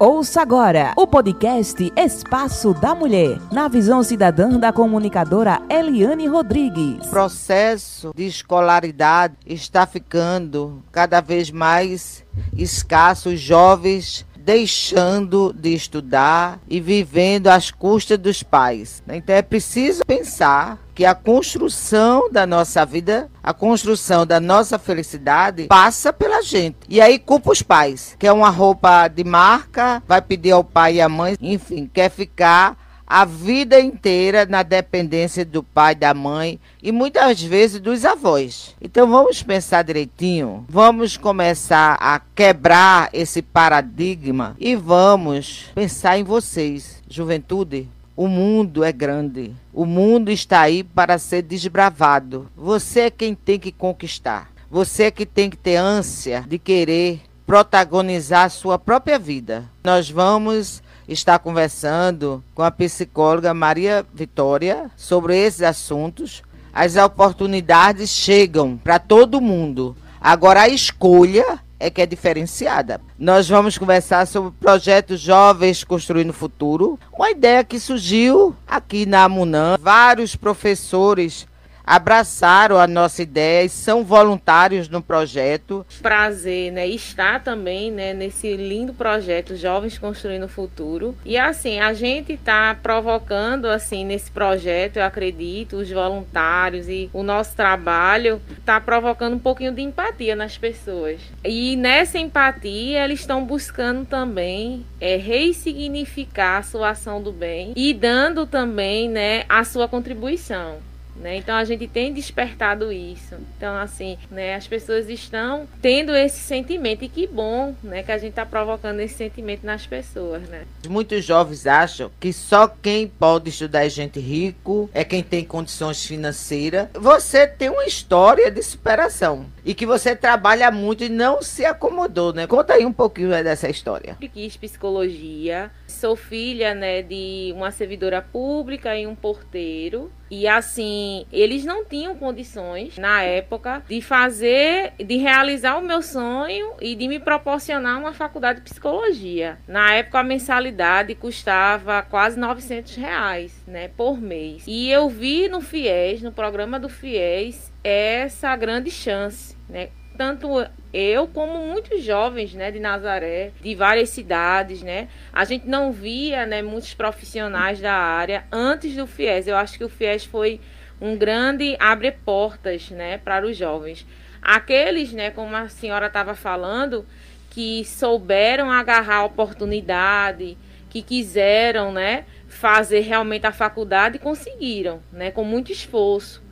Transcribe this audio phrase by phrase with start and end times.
[0.00, 7.04] Ouça agora o podcast Espaço da Mulher, na visão cidadã da comunicadora Eliane Rodrigues.
[7.04, 12.24] O processo de escolaridade está ficando cada vez mais
[12.56, 13.30] escasso.
[13.30, 19.02] Os jovens deixando de estudar e vivendo às custas dos pais.
[19.06, 25.66] Então é preciso pensar que a construção da nossa vida, a construção da nossa felicidade
[25.66, 26.78] passa pela gente.
[26.88, 31.00] E aí culpa os pais, quer uma roupa de marca, vai pedir ao pai e
[31.02, 32.74] à mãe, enfim, quer ficar
[33.08, 38.76] a vida inteira na dependência do pai, da mãe e muitas vezes dos avós.
[38.82, 47.02] Então vamos pensar direitinho, vamos começar a quebrar esse paradigma e vamos pensar em vocês,
[47.08, 47.88] juventude.
[48.14, 49.54] O mundo é grande.
[49.72, 52.50] O mundo está aí para ser desbravado.
[52.56, 54.50] Você é quem tem que conquistar.
[54.68, 59.64] Você é que tem que ter ânsia de querer protagonizar a sua própria vida.
[59.84, 66.42] Nós vamos está conversando com a psicóloga Maria Vitória sobre esses assuntos.
[66.72, 69.96] As oportunidades chegam para todo mundo.
[70.20, 73.00] Agora a escolha é que é diferenciada.
[73.18, 79.06] Nós vamos conversar sobre o projeto Jovens Construindo o Futuro, uma ideia que surgiu aqui
[79.06, 79.76] na Munan.
[79.80, 81.46] Vários professores
[81.88, 85.86] abraçaram a nossa ideia e são voluntários no projeto.
[86.02, 86.86] Prazer, né?
[86.86, 91.16] Estar também, né, nesse lindo projeto Jovens Construindo o Futuro.
[91.24, 97.22] E assim, a gente está provocando assim nesse projeto, eu acredito, os voluntários e o
[97.22, 101.20] nosso trabalho está provocando um pouquinho de empatia nas pessoas.
[101.42, 107.94] E nessa empatia, eles estão buscando também é, ressignificar a sua ação do bem e
[107.94, 110.76] dando também, né, a sua contribuição.
[111.20, 111.36] Né?
[111.36, 113.34] Então a gente tem despertado isso.
[113.56, 117.04] Então, assim, né, as pessoas estão tendo esse sentimento.
[117.04, 120.48] E que bom né, que a gente está provocando esse sentimento nas pessoas.
[120.48, 120.62] Né?
[120.88, 126.04] Muitos jovens acham que só quem pode estudar é gente rico, é quem tem condições
[126.04, 126.88] financeiras.
[126.94, 129.46] Você tem uma história de superação.
[129.64, 132.46] E que você trabalha muito e não se acomodou, né?
[132.46, 134.16] Conta aí um pouquinho dessa história.
[134.20, 135.70] Eu quis psicologia.
[135.86, 140.10] Sou filha né, de uma servidora pública e um porteiro.
[140.30, 146.74] E assim, eles não tinham condições na época de fazer, de realizar o meu sonho
[146.80, 149.58] e de me proporcionar uma faculdade de psicologia.
[149.66, 154.64] Na época a mensalidade custava quase 900 reais, né, por mês.
[154.66, 159.88] E eu vi no FIES, no programa do FIES, essa grande chance, né?
[160.18, 165.92] Tanto eu como muitos jovens, né, de Nazaré, de várias cidades, né, a gente não
[165.92, 169.46] via, né, muitos profissionais da área antes do FIES.
[169.46, 170.60] Eu acho que o FIES foi
[171.00, 174.04] um grande abre portas, né, para os jovens.
[174.42, 177.06] Aqueles, né, como a senhora estava falando,
[177.50, 180.58] que souberam agarrar a oportunidade,
[180.90, 186.47] que quiseram, né, fazer realmente a faculdade, conseguiram, né, com muito esforço.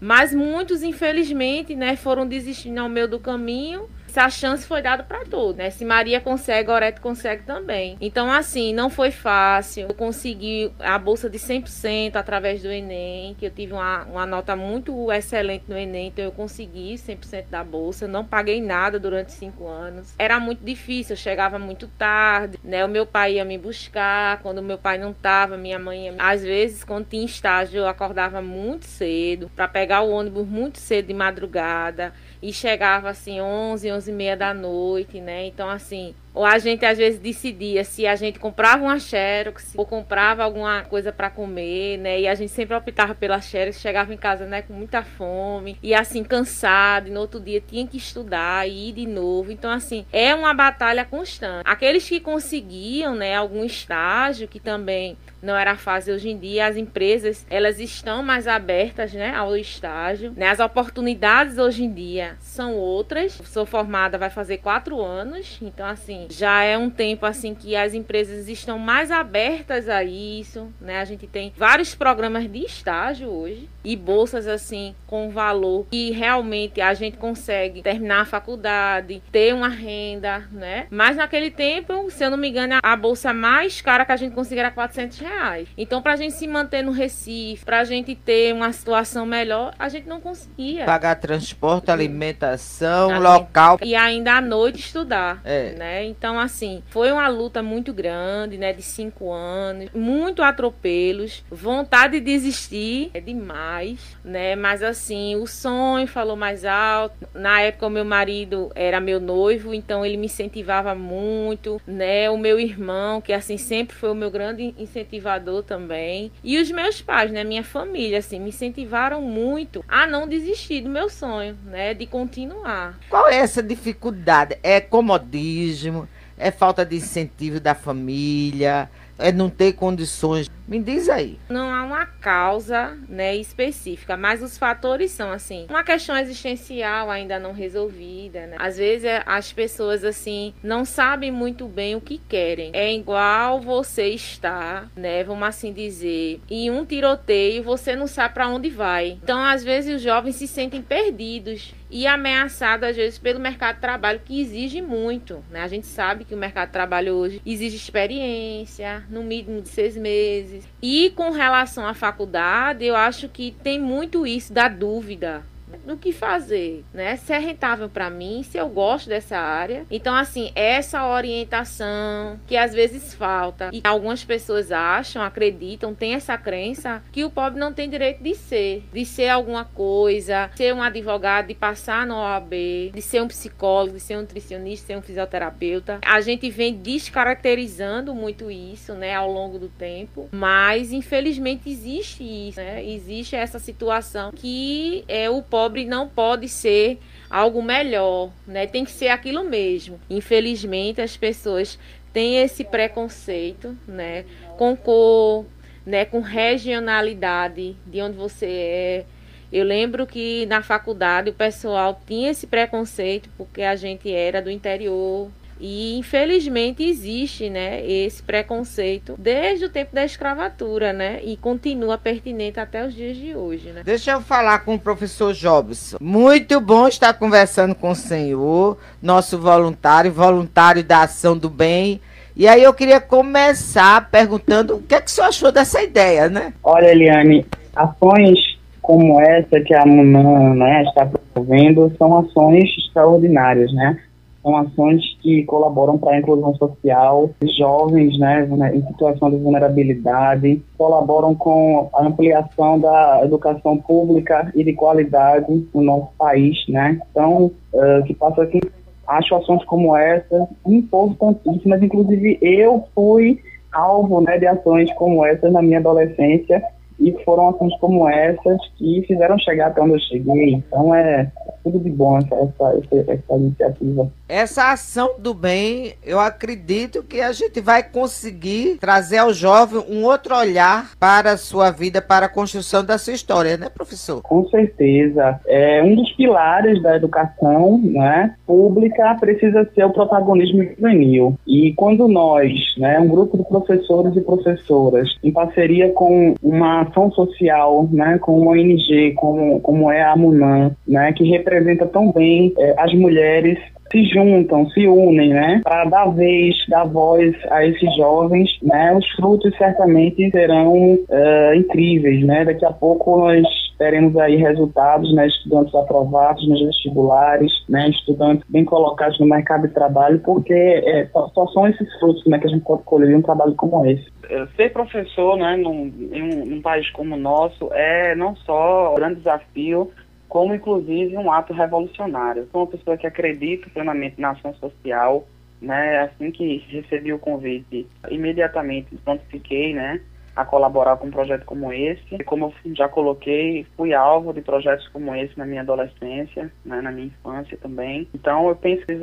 [0.00, 5.24] Mas muitos, infelizmente, né, foram desistindo ao meio do caminho essa chance foi dada para
[5.24, 5.70] todos, né?
[5.70, 7.96] Se Maria consegue, Orete consegue também.
[8.00, 9.86] Então, assim, não foi fácil.
[9.88, 14.56] Eu consegui a bolsa de 100% através do Enem, que eu tive uma, uma nota
[14.56, 18.08] muito excelente no Enem, então eu consegui 100% da bolsa.
[18.08, 20.14] não paguei nada durante cinco anos.
[20.18, 22.84] Era muito difícil, eu chegava muito tarde, né?
[22.84, 26.14] O meu pai ia me buscar, quando meu pai não tava, minha mãe ia...
[26.18, 31.06] Às vezes, quando tinha estágio, eu acordava muito cedo para pegar o ônibus muito cedo
[31.06, 35.46] de madrugada e chegava assim 11, 11 e meia da noite, né?
[35.46, 39.84] Então assim, ou a gente às vezes decidia se a gente comprava uma Xerox ou
[39.84, 42.20] comprava alguma coisa para comer, né?
[42.20, 45.94] E a gente sempre optava pela Xerox, chegava em casa, né, com muita fome e
[45.94, 49.50] assim cansado, e no outro dia tinha que estudar e ir de novo.
[49.50, 51.64] Então assim, é uma batalha constante.
[51.64, 56.76] Aqueles que conseguiam, né, algum estágio que também não era fácil hoje em dia, as
[56.76, 60.48] empresas, elas estão mais abertas, né, ao estágio, né?
[60.48, 63.40] As oportunidades hoje em dia são outras.
[63.44, 67.94] Sou formada vai fazer quatro anos, então assim já é um tempo assim que as
[67.94, 71.00] empresas estão mais abertas a isso, né?
[71.00, 76.80] A gente tem vários programas de estágio hoje e bolsas assim com valor que realmente
[76.80, 80.86] a gente consegue terminar a faculdade, ter uma renda, né?
[80.90, 84.34] Mas naquele tempo, se eu não me engano, a bolsa mais cara que a gente
[84.34, 85.29] conseguia era 400 reais.
[85.76, 89.74] Então, para a gente se manter no Recife, para a gente ter uma situação melhor,
[89.78, 90.84] a gente não conseguia.
[90.84, 93.78] Pagar transporte, alimentação, local.
[93.82, 95.72] E ainda à noite estudar, é.
[95.72, 96.04] né?
[96.04, 98.72] Então, assim, foi uma luta muito grande, né?
[98.72, 104.56] De cinco anos, muito atropelos, vontade de desistir é demais, né?
[104.56, 107.28] Mas assim, o sonho falou mais alto.
[107.34, 112.30] Na época, o meu marido era meu noivo, então ele me incentivava muito, né?
[112.30, 114.74] O meu irmão, que assim sempre foi o meu grande
[115.20, 117.44] incentivador também, e os meus pais, né?
[117.44, 121.94] Minha família, assim, me incentivaram muito a não desistir do meu sonho, né?
[121.94, 122.98] De continuar.
[123.08, 124.58] Qual é essa dificuldade?
[124.62, 126.08] É comodismo?
[126.36, 128.90] É falta de incentivo da família?
[129.20, 130.48] É não ter condições?
[130.70, 131.36] Me diz aí.
[131.48, 137.40] Não há uma causa, né, específica, mas os fatores são assim, uma questão existencial ainda
[137.40, 138.56] não resolvida, né?
[138.56, 142.70] Às vezes é, as pessoas assim não sabem muito bem o que querem.
[142.72, 148.48] É igual você estar, né, vamos assim dizer, em um tiroteio, você não sabe para
[148.48, 149.18] onde vai.
[149.22, 153.80] Então, às vezes os jovens se sentem perdidos e ameaçados às vezes pelo mercado de
[153.80, 155.62] trabalho que exige muito, né?
[155.62, 159.96] A gente sabe que o mercado de trabalho hoje exige experiência, no mínimo de seis
[159.96, 165.42] meses e com relação à faculdade, eu acho que tem muito isso da dúvida
[165.90, 167.16] do que fazer, né?
[167.16, 169.84] Se é rentável para mim, se eu gosto dessa área.
[169.90, 176.38] Então, assim, essa orientação que às vezes falta e algumas pessoas acham, acreditam, tem essa
[176.38, 180.82] crença que o pobre não tem direito de ser, de ser alguma coisa, ser um
[180.82, 182.52] advogado, de passar no OAB,
[182.94, 185.98] de ser um psicólogo, de ser um nutricionista, de ser um fisioterapeuta.
[186.04, 192.60] A gente vem descaracterizando muito isso, né, ao longo do tempo, mas infelizmente existe isso,
[192.60, 192.84] né?
[192.84, 196.98] Existe essa situação que é o pobre pobre não pode ser
[197.30, 198.66] algo melhor, né?
[198.66, 200.00] Tem que ser aquilo mesmo.
[200.08, 201.78] Infelizmente, as pessoas
[202.12, 204.24] têm esse preconceito, né?
[204.58, 205.46] Com cor,
[205.86, 206.04] né?
[206.04, 209.04] Com regionalidade, de onde você é.
[209.52, 214.50] Eu lembro que na faculdade o pessoal tinha esse preconceito porque a gente era do
[214.50, 215.28] interior,
[215.60, 222.58] e infelizmente existe, né, esse preconceito desde o tempo da escravatura, né, e continua pertinente
[222.58, 223.82] até os dias de hoje, né?
[223.84, 225.98] Deixa eu falar com o professor Jobson.
[226.00, 232.00] Muito bom estar conversando com o senhor, nosso voluntário, voluntário da ação do bem.
[232.36, 236.28] E aí eu queria começar perguntando o que é que o senhor achou dessa ideia,
[236.28, 236.54] né?
[236.62, 237.44] Olha, Eliane,
[237.76, 238.38] ações
[238.80, 243.98] como essa que a MUNAN né, está promovendo são ações extraordinárias, né?
[244.42, 250.62] São ações que colaboram para a inclusão social de jovens né, em situação de vulnerabilidade,
[250.78, 256.56] colaboram com a ampliação da educação pública e de qualidade no nosso país.
[256.68, 257.00] Né?
[257.10, 258.60] Então, uh, que passa aqui,
[259.06, 263.38] acho ações como essa importantíssimas, inclusive eu fui
[263.72, 266.62] alvo né, de ações como essa na minha adolescência
[267.00, 270.54] e foram ações como essas que fizeram chegar até onde eu cheguei.
[270.54, 271.30] Então é
[271.64, 274.10] tudo de bom essa, essa, essa iniciativa.
[274.28, 280.04] Essa ação do bem, eu acredito que a gente vai conseguir trazer ao jovem um
[280.04, 284.22] outro olhar para a sua vida, para a construção da sua história, né, professor?
[284.22, 285.40] Com certeza.
[285.46, 291.36] É um dos pilares da educação né, pública precisa ser o protagonismo juvenil.
[291.46, 297.10] E quando nós, né, um grupo de professores e professoras, em parceria com uma ação
[297.12, 302.52] social, né, com uma ONG como, como é a MUNAN, né, que representa tão bem
[302.58, 303.58] é, as mulheres
[303.90, 309.08] se juntam, se unem, né, para dar vez, dar voz a esses jovens, né, os
[309.16, 315.74] frutos certamente serão uh, incríveis, né, daqui a pouco nós teremos aí resultados, né, estudantes
[315.74, 321.66] aprovados nos vestibulares, né, estudantes bem colocados no mercado de trabalho, porque é, só, são
[321.66, 324.06] esses frutos, né, que a gente pode colher um trabalho como esse.
[324.28, 328.96] É, ser professor, né, num, em um, país como o nosso é não só um
[328.96, 329.90] grande desafio,
[330.28, 332.46] como inclusive um ato revolucionário.
[332.52, 335.24] Sou uma pessoa que acredita plenamente na ação social,
[335.60, 336.00] né?
[336.00, 340.00] Assim que recebi o convite, imediatamente prontifiquei, né?
[340.40, 342.14] A colaborar com um projeto como esse.
[342.14, 346.80] E como eu já coloquei, fui alvo de projetos como esse na minha adolescência, né?
[346.80, 348.08] na minha infância também.
[348.14, 348.98] Então eu penso que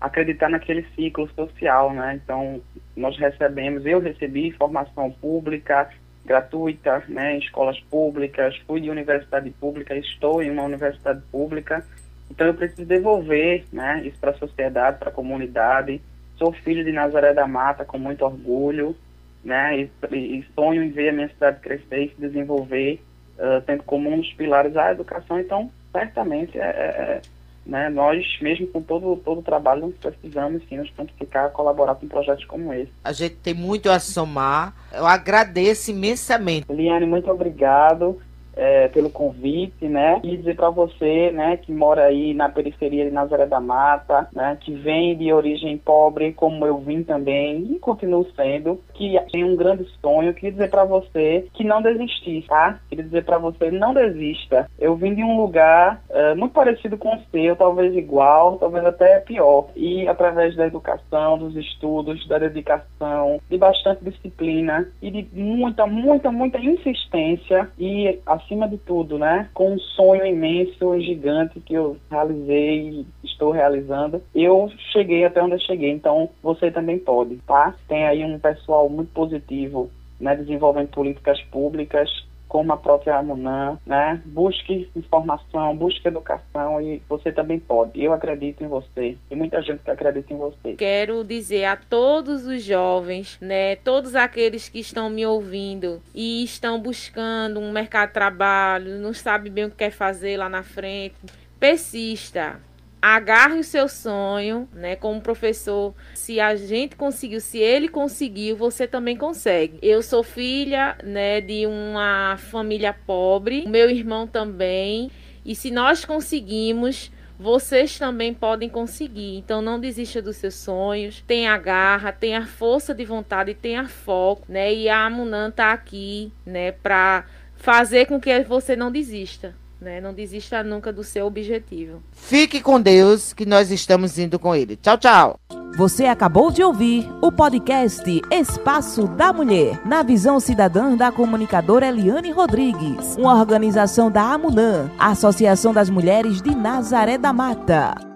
[0.00, 2.18] acreditar naquele ciclo social, né?
[2.22, 2.60] Então
[2.96, 5.90] nós recebemos, eu recebi formação pública,
[6.24, 11.84] gratuita, né, em escolas públicas, fui de universidade pública, estou em uma universidade pública,
[12.30, 16.00] então eu preciso devolver, né, isso para a sociedade, para a comunidade.
[16.36, 18.96] Sou filho de Nazaré da Mata com muito orgulho,
[19.44, 23.02] né, e, e sonho em ver a minha cidade crescer e se desenvolver,
[23.38, 25.40] uh, tendo como um dos pilares a educação.
[25.40, 27.20] Então, certamente é, é, é
[27.64, 32.08] né, nós, mesmo com todo, todo o trabalho, nós precisamos sim nos pontificar, colaborar com
[32.08, 32.90] projetos como esse.
[33.04, 34.74] A gente tem muito a somar.
[34.92, 36.66] Eu agradeço imensamente.
[36.72, 38.20] Liane, muito obrigado.
[38.60, 40.20] É, pelo convite, né?
[40.22, 44.58] E dizer para você, né, que mora aí na periferia de Nazaré da Mata, né,
[44.60, 49.56] que vem de origem pobre, como eu vim também e continuo sendo, que tem um
[49.56, 52.78] grande sonho, queria dizer para você que não desistir, tá?
[52.90, 54.68] Queria dizer para você não desista.
[54.78, 59.20] Eu vim de um lugar uh, muito parecido com o seu, talvez igual, talvez até
[59.20, 59.68] pior.
[59.74, 66.30] E através da educação, dos estudos, da dedicação, de bastante disciplina e de muita, muita,
[66.30, 68.18] muita insistência e,
[68.50, 74.20] acima de tudo, né, com um sonho imenso gigante que eu realizei e estou realizando,
[74.34, 75.90] eu cheguei até onde eu cheguei.
[75.90, 77.74] Então, você também pode, tá?
[77.86, 79.88] Tem aí um pessoal muito positivo,
[80.18, 82.10] né, desenvolvendo políticas públicas
[82.50, 84.20] como a própria Amunan, né?
[84.26, 88.02] Busque informação, busque educação e você também pode.
[88.02, 90.74] Eu acredito em você e muita gente que acredita em você.
[90.74, 96.80] Quero dizer a todos os jovens, né, todos aqueles que estão me ouvindo e estão
[96.80, 101.14] buscando um mercado de trabalho, não sabe bem o que quer fazer lá na frente,
[101.60, 102.58] persista
[103.00, 104.96] agarre o seu sonho, né?
[104.96, 109.78] Como professor, se a gente conseguiu, se ele conseguiu, você também consegue.
[109.82, 115.10] Eu sou filha, né, de uma família pobre, meu irmão também,
[115.44, 119.38] e se nós conseguimos, vocês também podem conseguir.
[119.38, 124.72] Então não desista dos seus sonhos, tenha garra, tenha força de vontade, tenha foco, né?
[124.74, 127.24] E a Amunan tá aqui, né, para
[127.56, 129.54] fazer com que você não desista.
[129.80, 130.00] Né?
[130.00, 132.02] Não desista nunca do seu objetivo.
[132.12, 134.76] Fique com Deus, que nós estamos indo com Ele.
[134.76, 135.40] Tchau, tchau.
[135.76, 142.32] Você acabou de ouvir o podcast Espaço da Mulher, na visão cidadã da comunicadora Eliane
[142.32, 148.09] Rodrigues, uma organização da AMUNAM, Associação das Mulheres de Nazaré da Mata.